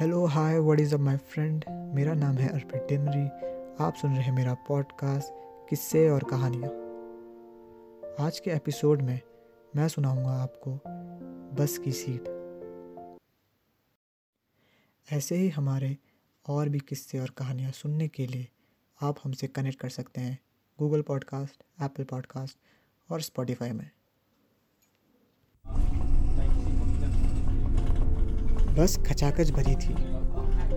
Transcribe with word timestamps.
Hello 0.00 0.26
hi 0.26 0.58
what 0.58 0.80
is 0.80 0.94
up 0.94 1.00
my 1.00 1.16
friend 1.16 1.64
मेरा 1.94 2.14
नाम 2.14 2.36
है 2.36 2.48
अर्पित 2.48 2.86
टिमरी 2.88 3.26
आप 3.84 3.94
सुन 3.94 4.12
रहे 4.12 4.22
हैं 4.22 4.32
मेरा 4.32 4.54
पॉडकास्ट 4.54 5.28
किस्से 5.70 6.10
और 6.10 6.24
कहानियाँ। 6.24 6.70
आज 8.26 8.40
के 8.40 8.50
एपिसोड 8.50 9.02
में 9.02 9.20
मैं 9.76 9.88
सुनाऊँगा 9.88 10.30
आपको 10.30 10.80
बस 11.56 11.78
की 11.78 11.92
सीट। 11.92 12.28
ऐसे 15.12 15.36
ही 15.36 15.48
हमारे 15.48 15.96
और 16.48 16.68
भी 16.68 16.78
किस्से 16.78 17.18
और 17.18 17.30
कहानियाँ 17.30 17.72
सुनने 17.72 18.08
के 18.08 18.26
लिए 18.26 18.48
आप 19.02 19.16
हमसे 19.24 19.46
कनेक्ट 19.46 19.80
कर 19.80 19.88
सकते 19.88 20.20
हैं 20.20 20.38
गूगल 20.78 21.02
पॉडकास्ट 21.02 21.82
एप्पल 21.82 22.04
पॉडकास्ट 22.04 22.58
और 23.10 23.20
स्पॉटिफाई 23.20 23.72
में। 23.72 23.90
बस 28.78 28.98
खचाखच 29.06 29.50
भरी 29.50 29.74
थी। 29.74 29.94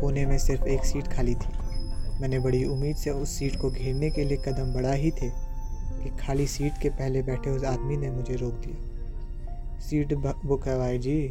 कोने 0.00 0.26
में 0.26 0.38
सिर्फ़ 0.38 0.64
एक 0.64 0.84
सीट 0.84 1.08
खाली 1.08 1.34
थी। 1.34 1.52
मैंने 2.20 2.38
बड़ी 2.38 2.64
उम्मीद 2.64 2.96
से 2.96 3.10
उस 3.10 3.28
सीट 3.28 3.56
को 3.60 3.70
घेरने 3.70 4.10
के 4.10 4.24
लिए 4.24 4.38
कदम 4.38 4.74
बढ़ा 4.74 4.92
ही 4.92 5.10
थे 5.10 5.30
कि 6.02 6.16
खाली 6.16 6.46
सीट 6.46 6.72
के 6.82 6.88
पहले 6.88 7.22
बैठे 7.22 7.50
उस 7.50 7.64
आदमी 7.64 7.96
ने 7.96 8.10
मुझे 8.10 8.34
रोक 8.36 8.52
दिया। 8.52 9.78
सीट 9.78 10.14
बुक 10.14 10.66
है 10.66 10.78
भाई 10.78 10.98
जी, 10.98 11.28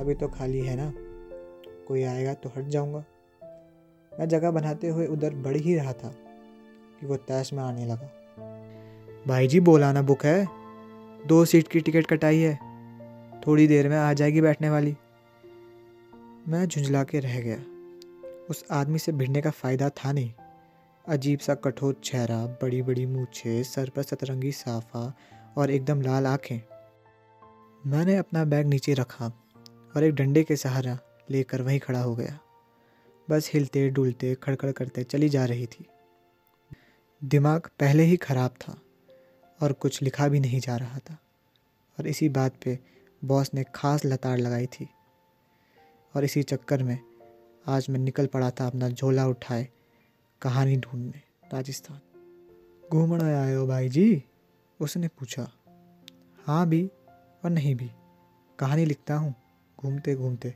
अभी 0.00 0.14
तो 0.14 0.28
खाली 0.28 0.60
है 0.60 0.76
ना? 0.76 0.92
कोई 1.88 2.02
आएगा 2.02 2.34
तो 2.34 2.52
हट 2.56 2.64
जाऊँगा। 2.64 3.04
मैं 4.20 4.28
जगह 4.28 4.50
बनाते 4.50 4.88
हुए 4.88 5.06
उधर 5.06 5.34
बढ़ 5.34 5.56
ही 5.56 5.74
रहा 5.74 5.92
था 5.92 6.08
कि 7.00 7.06
वो 7.06 7.16
तैश 7.16 7.52
में 7.52 7.62
आने 7.62 7.86
लगा। 7.86 8.10
भाई 9.28 9.48
जी 9.48 9.60
बोलाना 9.60 10.02
बुक 10.02 10.24
है। 10.24 10.48
दो 11.26 11.44
सीट 11.44 11.68
की 11.68 11.80
टिकट 11.80 12.06
कटाई 12.06 12.38
है। 12.38 12.58
थोड़ी 13.46 13.66
देर 13.66 13.88
में 13.88 13.96
आ 13.96 14.12
जाएगी 14.12 14.40
बैठने 14.40 14.70
वाली। 14.70 14.96
मैं 16.48 16.66
झुंझला 16.66 17.04
के 17.04 17.20
रह 17.20 17.40
गया। 17.40 17.58
उस 18.50 18.64
आदमी 18.70 18.98
से 18.98 19.12
भिड़ने 19.12 19.40
का 19.40 19.50
फ़ायदा 19.50 19.88
था 19.88 20.12
नहीं। 20.12 20.32
अजीब 21.08 21.38
सा 21.38 21.54
कठोर 21.54 22.00
चेहरा 22.04 22.46
बड़ी 22.46 22.82
बड़ी 22.82 23.06
मूछे 23.06 23.64
सर 23.64 23.90
पर 23.90 24.02
सतरंगी 24.02 24.52
साफा 24.52 25.16
और 25.56 25.70
एकदम 25.70 26.02
लाल 26.02 26.26
आँखें। 26.26 26.60
मैंने 27.86 28.16
अपना 28.16 28.44
बैग 28.44 28.66
नीचे 28.66 28.94
रखा 28.94 29.28
और 29.96 30.04
एक 30.04 30.14
डंडे 30.14 30.42
के 30.44 30.56
सहारा 30.56 30.98
लेकर 31.30 31.62
वहीं 31.62 31.80
खड़ा 31.80 32.02
हो 32.02 32.14
गया। 32.14 32.38
बस 33.30 33.50
हिलते, 33.54 33.90
डुलते, 33.90 34.34
खड़खड़ 34.34 34.72
करते 34.72 35.04
चली 35.04 35.28
जा 35.28 35.44
रही 35.44 35.66
थी। 35.66 35.86
दिमाग 37.24 37.60
पहले 37.60 38.02
ही 38.02 38.16
ख़राब 38.16 38.50
था 38.50 38.80
और 39.62 39.72
कुछ 39.72 40.02
लिखा 40.02 40.28
भी 40.28 40.40
नहीं 40.40 40.60
जा 40.60 40.76
रहा 40.76 40.98
था। 40.98 41.18
और 41.98 42.06
इसी 42.06 42.28
बात 42.28 42.54
पे 42.64 42.78
बॉस 43.24 43.50
ने 43.54 43.64
खास 43.74 44.04
लताड़ 44.04 44.38
लगाई 44.38 44.66
थी। 44.66 44.88
और 46.14 46.24
इसी 46.24 46.42
चक्कर 46.42 46.82
में 46.82 46.98
आज 47.68 47.86
मैं 47.90 47.98
निकल 48.00 48.26
पड़ा 48.26 48.50
था 48.50 48.66
अपना 48.66 48.88
झोला 48.88 49.26
उठाए 49.26 49.68
कहानी 50.42 50.76
ढूँढने 50.76 51.22
राजस्थान। 51.52 52.00
घूमने 52.90 53.34
आए 53.34 53.54
हो 53.54 53.66
भाई 53.66 53.88
जी 53.88 54.22
उसने 54.80 55.08
पूछा। 55.08 55.48
हाँ 56.46 56.66
भी 56.68 56.84
और 57.44 57.50
नहीं 57.50 57.74
भी। 57.74 57.90
कहानी 58.58 58.84
लिखता 58.84 59.16
हूँ 59.16 59.34
घूमते 59.78 60.14
घूमते 60.14 60.54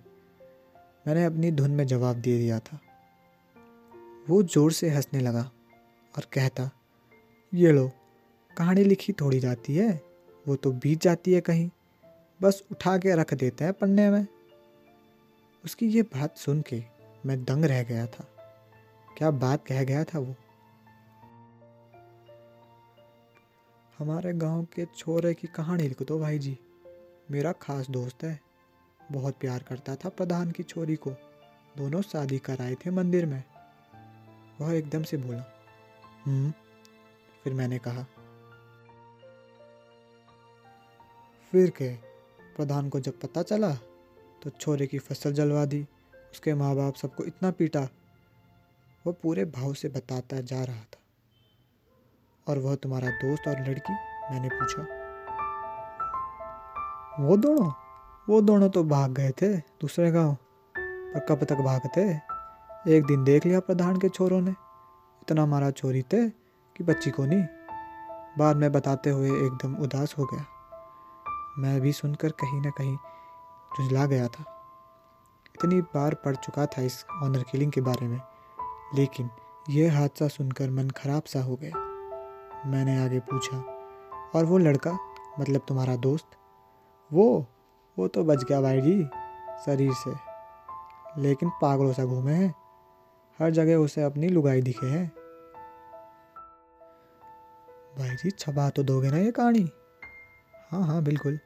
मैंने 1.06 1.24
अपनी 1.24 1.50
धुन 1.50 1.70
में 1.70 1.86
जवाब 1.86 2.16
दे 2.16 2.38
दिया 2.38 2.58
था। 2.58 2.80
वो 4.28 4.42
ज़ोर 4.42 4.72
से 4.72 4.88
हंसने 4.90 5.20
लगा 5.20 5.50
और 6.14 6.26
कहता, 6.32 6.70
ये 7.52 7.72
लो, 7.72 7.90
कहानी 8.56 8.84
लिखी 8.84 9.12
थोड़ी 9.12 9.38
जाती 9.40 9.74
है, 9.74 10.00
वो 10.46 10.56
तो 10.56 10.72
बीत 10.72 11.00
जाती 11.00 11.32
है 11.32 11.40
कहीं। 11.40 11.68
बस 12.40 12.62
उठा 12.72 12.96
के 12.98 13.14
रख 13.16 13.34
देते 13.34 13.64
हैं 13.64 13.72
पन्ने 13.72 14.10
में। 14.10 14.26
उसकी 15.69 15.86
ये 15.86 16.02
बात 16.02 16.36
सुन 16.36 16.62
के 16.62 16.84
मैं 17.27 17.44
दंग 17.44 17.64
रह 17.64 17.83
गया 17.83 18.06
था। 18.06 18.24
क्या 19.19 19.30
बात 19.30 19.66
कह 19.66 19.84
गया 19.84 20.05
था 20.05 20.19
वो? 20.19 20.34
हमारे 23.98 24.32
गाँव 24.32 24.65
के 24.65 24.84
छोरे 24.84 25.34
की 25.34 25.47
कहानी 25.47 25.82
लिख 25.82 26.03
दो 26.03 26.19
भाई 26.19 26.38
जी। 26.38 26.59
मेरा 27.31 27.53
खास 27.53 27.91
दोस्त 27.91 28.25
है। 28.25 28.41
बहुत 29.12 29.34
प्यार 29.41 29.62
करता 29.62 29.97
था 29.97 30.09
प्रधान 30.09 30.50
की 30.50 30.62
छोरी 30.62 30.97
को। 30.97 31.10
दोनों 31.76 32.03
शादी 32.03 32.38
कराए 32.38 32.75
थे 32.75 32.91
मंदिर 32.91 33.26
में। 33.26 33.44
वह 34.60 34.72
एकदम 34.75 35.03
से 35.03 35.16
बोला 35.16 35.65
हम्म 36.26 36.53
फिर 37.44 37.54
मैंने 37.54 37.78
कहा। 37.78 38.06
फिर 41.50 41.71
के 41.71 41.94
प्रधान 42.56 42.88
को 42.88 43.00
जब 43.00 43.21
पता 43.21 43.42
चला 43.42 43.78
तो 44.43 44.50
छोरे 44.50 44.87
की 44.87 44.99
फ़सल 44.99 45.32
जलवा 45.32 45.65
दी। 45.65 45.87
उसके 46.32 46.54
माँ 46.54 46.75
बाप 46.75 46.94
सबको 46.94 47.25
इतना 47.25 47.50
पीटा। 47.50 47.88
वो 49.06 49.12
पूरे 49.12 49.44
भाव 49.44 49.75
से 49.75 49.88
बताता 49.88 50.41
जा 50.41 50.65
रहा 50.65 50.76
था। 50.76 50.99
और 52.48 52.59
वह 52.59 52.75
तुम्हारा 52.75 53.10
दोस्त 53.10 53.48
और 53.48 53.69
लड़की, 53.69 53.93
मैंने 54.31 54.48
पूछा। 54.53 54.82
वो 57.21 57.37
दोनों? 57.37 57.72
वो 58.28 58.41
दोनों 58.41 58.71
तो 58.71 58.84
भाग 58.84 59.12
गए 59.12 59.31
थे 59.31 59.56
दूसरे 59.56 60.10
गाँव, 60.10 60.37
पर 60.78 61.27
कब 61.28 61.44
तक 61.44 61.56
भागते? 61.56 62.21
एक 62.97 63.06
दिन 63.06 63.25
देख 63.25 63.47
लिया 63.47 63.60
प्रधान 63.60 63.98
के 63.98 64.09
छोरों 64.09 64.41
ने। 64.41 64.50
इतना 65.22 65.47
मारा 65.47 65.71
चोरी 65.71 66.03
थे 66.03 66.31
कि 66.77 66.84
बच्ची 66.84 67.10
को 67.10 67.27
नहीं। 67.27 67.44
बाद 68.38 68.56
में 68.56 68.72
बताते 68.72 69.10
हुए 69.10 69.31
एकदम 69.31 69.77
उदास 69.77 70.15
हो 70.19 70.25
गया। 70.25 70.47
मैं 71.59 71.81
भी 71.81 71.93
सुनकर 71.93 72.28
कहीं 72.28 72.60
ना 72.60 72.71
कहीं 72.71 72.97
झुंझला 73.76 74.06
गया 74.06 74.28
था। 74.28 74.44
इतनी 75.46 75.80
बार 75.80 76.14
पढ़ 76.14 76.36
चुका 76.36 76.66
था 76.66 76.82
इस 76.82 77.04
ऑनर 77.22 77.42
किलिंग 77.42 77.72
के 77.72 77.80
बारे 77.80 78.08
में, 78.08 78.20
लेकिन 78.94 79.30
यह 79.70 79.98
हादसा 79.98 80.28
सुनकर 80.28 80.70
मन 80.70 80.90
खराब 80.90 81.22
सा 81.22 81.42
हो 81.42 81.56
गया। 81.56 81.76
मैंने 82.66 83.04
आगे 83.04 83.20
पूछा, 83.20 83.58
और 84.36 84.44
वो 84.44 84.58
लड़का 84.58 84.98
मतलब 85.40 85.60
तुम्हारा 85.68 85.96
दोस्त? 85.96 86.26
वो 87.12 87.46
वो 87.98 88.08
तो 88.08 88.24
बच 88.24 88.44
गया 88.44 88.60
भाई 88.60 88.80
जी 88.80 89.04
शरीर 89.66 89.92
से। 89.92 90.14
लेकिन 91.20 91.50
पागलों 91.50 91.92
सा 91.92 92.04
घूमे 92.04 92.32
हैं। 92.32 92.54
हर 93.38 93.50
जगह 93.50 93.76
उसे 93.76 94.02
अपनी 94.02 94.28
लुगाई 94.28 94.62
दिखे 94.62 94.86
हैं। 94.86 95.12
भाई 97.98 98.10
जी 98.10 98.30
छपा 98.30 98.70
तो 98.70 98.82
दोगे 98.82 99.10
ना 99.10 99.16
ये 99.16 99.30
कहानी? 99.30 99.70
हाँ 100.70 100.86
हाँ 100.86 101.02
बिल्कुल। 101.02 101.38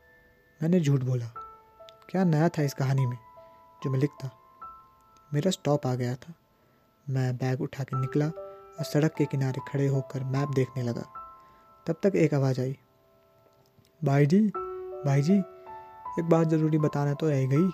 मैंने 0.62 0.80
झूठ 0.80 1.00
बोला। 1.00 1.41
क्या 2.12 2.24
नया 2.24 2.48
था 2.48 2.62
इस 2.62 2.74
कहानी 2.74 3.06
में, 3.06 3.18
जो 3.82 3.90
मैं 3.90 3.98
लिखता? 3.98 4.30
मेरा 5.34 5.50
स्टॉप 5.50 5.86
आ 5.86 5.94
गया 5.94 6.14
था। 6.14 6.34
मैं 7.10 7.36
बैग 7.36 7.60
उठा 7.60 7.84
के 7.84 8.00
निकला 8.00 8.26
और 8.78 8.84
सड़क 8.84 9.14
के 9.14 9.24
किनारे 9.24 9.60
खड़े 9.72 9.86
होकर 9.86 10.24
मैप 10.24 10.48
देखने 10.48 10.82
लगा। 10.82 11.02
तब 11.86 11.96
तक 12.02 12.12
एक 12.16 12.34
आवाज़ 12.34 12.60
आई। 12.60 12.78
भाई 14.04 14.26
जी 14.26 14.40
भाई 15.06 15.22
जी, 15.22 15.38
एक 16.18 16.22
बात 16.22 16.46
ज़रूरी 16.46 16.78
बताना 16.78 17.14
तो 17.14 17.28
रह 17.28 17.46
गई। 17.46 17.66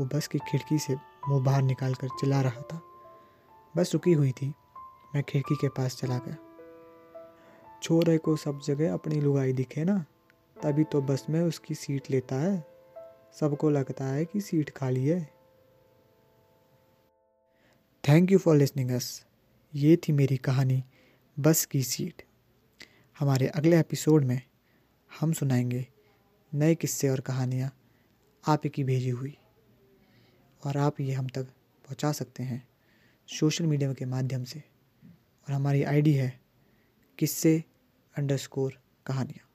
वो 0.00 0.04
बस 0.04 0.26
की 0.26 0.38
खिड़की 0.38 0.78
से 0.78 0.96
मुँह 1.28 1.44
बाहर 1.44 1.62
निकाल 1.62 1.94
कर 1.94 2.08
चिल्ला 2.08 2.40
रहा 2.40 2.60
था। 2.60 2.82
बस 3.76 3.90
रुकी 3.92 4.12
हुई 4.12 4.32
थी। 4.32 4.54
मैं 5.14 5.22
खिड़की 5.22 5.54
के 5.54 5.68
पास 5.68 5.96
चला 5.96 6.18
गया। 6.18 6.36
छोरे 7.82 8.18
को 8.18 8.36
सब 8.36 8.60
जगह 8.60 8.94
अपनी 8.94 9.20
लुगाई 9.20 9.52
दिखे 9.52 9.84
ना, 9.84 10.04
तभी 10.62 10.84
तो 10.84 11.02
बस 11.02 11.26
में 11.30 11.40
उसकी 11.40 11.74
सीट 11.74 12.10
लेता 12.10 12.36
है। 12.36 12.71
सबको 13.40 13.70
लगता 13.70 14.06
है 14.06 14.24
कि 14.24 14.40
सीट 14.40 14.70
खाली 14.70 15.06
है। 15.06 15.32
Thank 18.08 18.32
you 18.32 18.38
for 18.38 18.56
listening 18.56 18.90
us 18.90 19.26
ये 19.74 19.96
थी 19.96 20.12
मेरी 20.12 20.36
कहानी, 20.36 20.84
बस 21.40 21.64
की 21.64 21.82
सीट। 21.82 22.22
हमारे 23.18 23.46
अगले 23.46 23.80
एपिसोड 23.80 24.24
में 24.24 24.42
हम 25.20 25.32
सुनाएँगे 25.32 25.86
नए 26.54 26.74
किस्से 26.74 27.08
और 27.08 27.20
कहानियाँ 27.20 27.76
आप 28.48 28.66
की 28.66 28.84
भेजी 28.84 29.10
हुई। 29.10 29.38
और 30.66 30.76
आप 30.76 31.00
ये 31.00 31.12
हम 31.12 31.28
तक 31.28 31.44
पहुँचा 31.84 32.12
सकते 32.12 32.42
हैं 32.42 32.68
सोशल 33.28 33.66
मीडिया 33.66 33.92
के 33.92 34.04
माध्यम 34.04 34.44
से। 34.44 34.58
और 35.48 35.52
हमारी 35.52 35.82
आईडी 35.82 36.12
है 36.12 36.40
किस्से 37.18 37.64
अंडरस्कोर 38.16 38.80
कहानियाँ। 39.06 39.51